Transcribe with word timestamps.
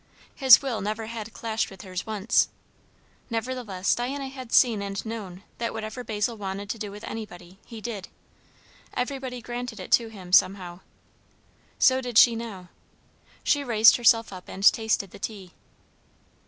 His 0.33 0.63
will 0.63 0.81
never 0.81 1.05
had 1.05 1.31
clashed 1.31 1.69
with 1.69 1.83
hers 1.83 2.07
once; 2.07 2.49
nevertheless 3.29 3.93
Diana 3.93 4.29
had 4.29 4.51
seen 4.51 4.81
and 4.81 5.05
known 5.05 5.43
that 5.59 5.73
whatever 5.75 6.03
Basil 6.03 6.35
wanted 6.35 6.71
to 6.71 6.79
do 6.79 6.89
with 6.89 7.03
anybody, 7.03 7.59
he 7.67 7.81
did. 7.81 8.07
Everybody 8.95 9.43
granted 9.43 9.79
it 9.79 9.91
to 9.91 10.07
him, 10.07 10.33
somehow. 10.33 10.79
So 11.77 12.01
did 12.01 12.17
she 12.17 12.35
now. 12.35 12.69
She 13.43 13.63
raised 13.63 13.97
herself 13.97 14.33
up 14.33 14.49
and 14.49 14.63
tasted 14.73 15.11
the 15.11 15.19
tea. 15.19 15.53